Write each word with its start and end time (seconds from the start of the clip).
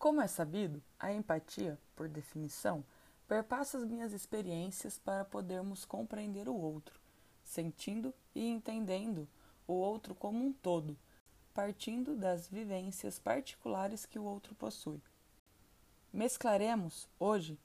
Como 0.00 0.22
é 0.22 0.26
sabido, 0.26 0.82
a 0.98 1.12
empatia, 1.12 1.78
por 1.94 2.08
definição, 2.08 2.82
perpassa 3.28 3.76
as 3.76 3.84
minhas 3.84 4.14
experiências 4.14 4.98
para 4.98 5.26
podermos 5.26 5.84
compreender 5.84 6.48
o 6.48 6.54
outro, 6.54 6.98
sentindo 7.44 8.14
e 8.34 8.48
entendendo 8.48 9.28
o 9.68 9.74
outro 9.74 10.14
como 10.14 10.42
um 10.42 10.54
todo, 10.54 10.96
partindo 11.52 12.16
das 12.16 12.48
vivências 12.48 13.18
particulares 13.18 14.06
que 14.06 14.18
o 14.18 14.24
outro 14.24 14.54
possui. 14.54 15.02
Mesclaremos, 16.10 17.06
hoje, 17.18 17.58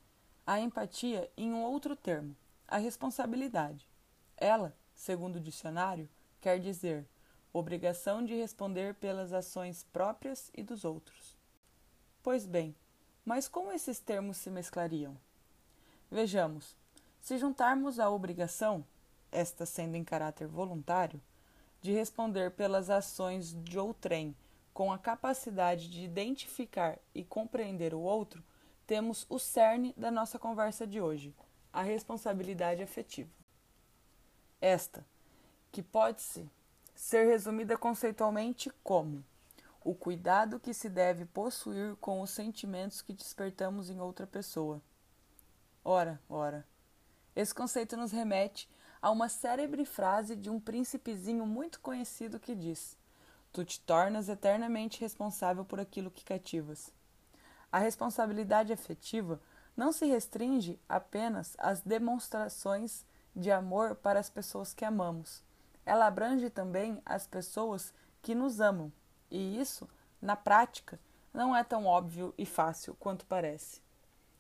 a 0.46 0.60
empatia 0.60 1.32
em 1.38 1.54
um 1.54 1.64
outro 1.64 1.96
termo, 1.96 2.36
a 2.68 2.78
responsabilidade. 2.78 3.88
Ela, 4.36 4.76
segundo 4.94 5.38
o 5.38 5.42
dicionário, 5.42 6.10
quer 6.42 6.60
dizer 6.60 7.08
obrigação 7.54 8.26
de 8.26 8.36
responder 8.36 8.94
pelas 8.96 9.32
ações 9.32 9.86
próprias 9.86 10.52
e 10.54 10.62
dos 10.62 10.84
outros. 10.84 11.35
Pois 12.26 12.44
bem, 12.44 12.76
mas 13.24 13.48
como 13.48 13.72
esses 13.72 14.00
termos 14.00 14.38
se 14.38 14.50
mesclariam? 14.50 15.16
Vejamos, 16.10 16.76
se 17.22 17.38
juntarmos 17.38 18.00
a 18.00 18.10
obrigação, 18.10 18.84
esta 19.32 19.64
sendo 19.64 19.94
em 19.94 20.04
caráter 20.04 20.48
voluntário, 20.48 21.22
de 21.84 21.92
responder 21.92 22.50
pelas 22.50 22.90
ações 22.90 23.54
de 23.54 23.78
outrem 23.78 24.36
com 24.74 24.92
a 24.92 24.98
capacidade 24.98 25.88
de 25.88 26.04
identificar 26.04 26.98
e 27.14 27.24
compreender 27.24 27.94
o 27.94 28.00
outro, 28.00 28.44
temos 28.88 29.28
o 29.30 29.38
cerne 29.38 29.94
da 29.96 30.10
nossa 30.10 30.40
conversa 30.40 30.88
de 30.88 31.00
hoje, 31.00 31.32
a 31.72 31.84
responsabilidade 31.84 32.82
afetiva. 32.82 33.30
Esta, 34.60 35.06
que 35.72 35.84
pode-se 35.84 36.50
ser 36.96 37.28
resumida 37.28 37.78
conceitualmente 37.78 38.72
como 38.84 39.24
o 39.86 39.94
cuidado 39.94 40.60
que 40.60 40.74
se 40.74 40.90
deve 40.90 41.26
possuir 41.26 41.96
com 41.98 42.20
os 42.20 42.32
sentimentos 42.32 43.04
que 43.04 43.14
despertamos 43.14 43.88
em 43.92 44.02
outra 44.02 44.26
pessoa. 44.26 44.82
Ora, 45.84 46.20
ora. 46.28 46.66
Esse 47.36 47.54
conceito 47.54 47.96
nos 47.96 48.12
remete 48.12 48.68
a 49.00 49.12
uma 49.12 49.30
célebre 49.30 49.86
frase 49.86 50.36
de 50.36 50.50
um 50.50 50.60
príncipezinho 50.60 51.46
muito 51.46 51.80
conhecido 51.80 52.40
que 52.40 52.56
diz: 52.56 52.98
Tu 53.54 53.64
te 53.64 53.80
tornas 53.80 54.28
eternamente 54.28 55.00
responsável 55.00 55.64
por 55.64 55.80
aquilo 55.80 56.10
que 56.10 56.26
cativas. 56.26 56.92
A 57.72 57.78
responsabilidade 57.78 58.74
afetiva 58.74 59.40
não 59.78 59.92
se 59.92 60.08
restringe 60.08 60.80
apenas 60.90 61.56
às 61.60 61.82
demonstrações 61.82 63.06
de 63.36 63.52
amor 63.52 63.94
para 63.94 64.20
as 64.20 64.32
pessoas 64.32 64.74
que 64.74 64.84
amamos. 64.84 65.44
Ela 65.86 66.08
abrange 66.08 66.50
também 66.50 67.00
as 67.06 67.28
pessoas 67.28 67.94
que 68.24 68.34
nos 68.34 68.60
amam, 68.60 68.92
e 69.36 69.60
isso, 69.60 69.90
na 70.22 70.36
prática, 70.36 71.00
não 71.34 71.56
é 71.56 71.64
tão 71.64 71.86
óbvio 71.86 72.34
e 72.38 72.46
fácil 72.46 72.96
quanto 73.00 73.26
parece. 73.26 73.82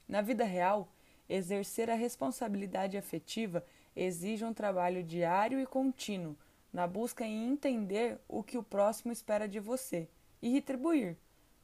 Na 0.07 0.21
vida 0.21 0.45
real, 0.45 0.87
exercer 1.27 1.89
a 1.89 1.95
responsabilidade 1.95 2.97
afetiva 2.97 3.65
exige 3.95 4.45
um 4.45 4.53
trabalho 4.53 5.03
diário 5.03 5.59
e 5.59 5.65
contínuo 5.65 6.37
na 6.71 6.87
busca 6.87 7.25
em 7.25 7.51
entender 7.51 8.19
o 8.27 8.43
que 8.43 8.57
o 8.57 8.63
próximo 8.63 9.11
espera 9.11 9.47
de 9.47 9.59
você 9.59 10.07
e 10.41 10.49
retribuir, 10.49 11.17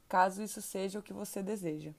caso 0.08 0.42
isso 0.42 0.60
seja 0.60 0.98
o 0.98 1.02
que 1.02 1.12
você 1.12 1.42
deseja. 1.42 1.92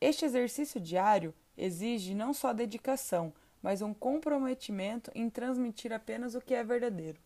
Este 0.00 0.24
exercício 0.24 0.80
diário 0.80 1.34
exige 1.56 2.14
não 2.14 2.32
só 2.32 2.52
dedicação, 2.52 3.32
mas 3.60 3.82
um 3.82 3.94
comprometimento 3.94 5.12
em 5.14 5.30
transmitir 5.30 5.92
apenas 5.92 6.34
o 6.34 6.40
que 6.40 6.54
é 6.54 6.64
verdadeiro. 6.64 7.20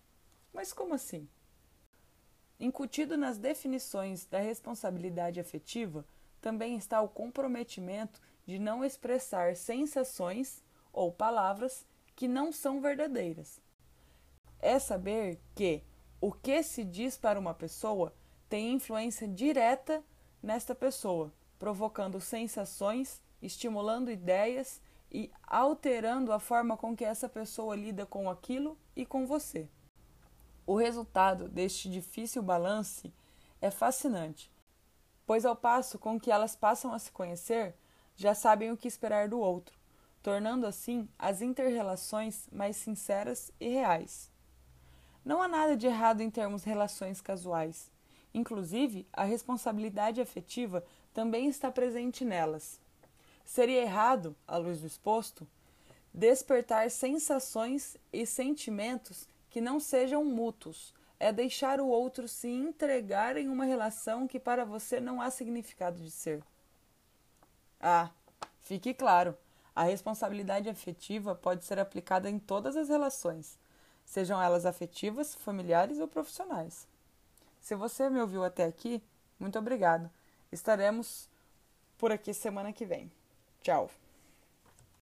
Mas 0.52 0.72
como 0.72 0.94
assim? 0.94 1.26
Incutido 2.58 3.16
nas 3.16 3.36
definições 3.38 4.24
da 4.24 4.38
responsabilidade 4.38 5.38
afetiva, 5.38 6.06
também 6.40 6.76
está 6.76 7.00
o 7.00 7.08
comprometimento 7.08 8.20
de 8.46 8.58
não 8.58 8.84
expressar 8.84 9.56
sensações 9.56 10.62
ou 10.92 11.12
palavras 11.12 11.84
que 12.14 12.26
não 12.26 12.50
são 12.50 12.80
verdadeiras. 12.80 13.60
É 14.58 14.78
saber 14.78 15.38
que 15.54 15.82
o 16.20 16.32
que 16.32 16.62
se 16.62 16.82
diz 16.82 17.18
para 17.18 17.38
uma 17.38 17.52
pessoa 17.52 18.14
tem 18.48 18.72
influência 18.72 19.28
direta 19.28 20.02
nesta 20.42 20.74
pessoa, 20.74 21.32
provocando 21.58 22.20
sensações, 22.20 23.20
estimulando 23.42 24.10
ideias 24.10 24.80
e 25.10 25.30
alterando 25.42 26.32
a 26.32 26.38
forma 26.38 26.76
com 26.76 26.96
que 26.96 27.04
essa 27.04 27.28
pessoa 27.28 27.76
lida 27.76 28.06
com 28.06 28.30
aquilo 28.30 28.78
e 28.94 29.04
com 29.04 29.26
você. 29.26 29.68
O 30.66 30.74
resultado 30.74 31.48
deste 31.48 31.88
difícil 31.88 32.42
balance 32.42 33.14
é 33.60 33.70
fascinante, 33.70 34.50
pois 35.24 35.44
ao 35.44 35.54
passo 35.54 35.96
com 35.96 36.18
que 36.18 36.30
elas 36.30 36.56
passam 36.56 36.92
a 36.92 36.98
se 36.98 37.12
conhecer, 37.12 37.72
já 38.16 38.34
sabem 38.34 38.72
o 38.72 38.76
que 38.76 38.88
esperar 38.88 39.28
do 39.28 39.38
outro, 39.38 39.78
tornando 40.24 40.66
assim 40.66 41.08
as 41.16 41.40
interrelações 41.40 42.48
mais 42.50 42.76
sinceras 42.76 43.52
e 43.60 43.68
reais. 43.68 44.28
Não 45.24 45.40
há 45.40 45.46
nada 45.46 45.76
de 45.76 45.86
errado 45.86 46.20
em 46.20 46.30
termos 46.30 46.64
relações 46.64 47.20
casuais. 47.20 47.90
Inclusive, 48.34 49.06
a 49.12 49.22
responsabilidade 49.22 50.20
afetiva 50.20 50.84
também 51.14 51.48
está 51.48 51.70
presente 51.70 52.24
nelas. 52.24 52.80
Seria 53.44 53.82
errado, 53.82 54.34
à 54.48 54.56
luz 54.56 54.80
do 54.80 54.86
exposto, 54.86 55.46
despertar 56.12 56.90
sensações 56.90 57.96
e 58.12 58.26
sentimentos 58.26 59.28
que 59.56 59.60
não 59.62 59.80
sejam 59.80 60.22
mútuos. 60.22 60.92
É 61.18 61.32
deixar 61.32 61.80
o 61.80 61.88
outro 61.88 62.28
se 62.28 62.46
entregar 62.46 63.38
em 63.38 63.48
uma 63.48 63.64
relação 63.64 64.28
que 64.28 64.38
para 64.38 64.66
você 64.66 65.00
não 65.00 65.18
há 65.18 65.30
significado 65.30 65.98
de 65.98 66.10
ser. 66.10 66.44
Ah, 67.80 68.10
fique 68.60 68.92
claro, 68.92 69.34
a 69.74 69.84
responsabilidade 69.84 70.68
afetiva 70.68 71.34
pode 71.34 71.64
ser 71.64 71.78
aplicada 71.78 72.28
em 72.28 72.38
todas 72.38 72.76
as 72.76 72.90
relações, 72.90 73.58
sejam 74.04 74.42
elas 74.42 74.66
afetivas, 74.66 75.34
familiares 75.34 76.00
ou 76.00 76.06
profissionais. 76.06 76.86
Se 77.58 77.74
você 77.74 78.10
me 78.10 78.20
ouviu 78.20 78.44
até 78.44 78.64
aqui, 78.64 79.02
muito 79.40 79.58
obrigado. 79.58 80.10
Estaremos 80.52 81.30
por 81.96 82.12
aqui 82.12 82.34
semana 82.34 82.74
que 82.74 82.84
vem. 82.84 83.10
Tchau! 83.62 83.88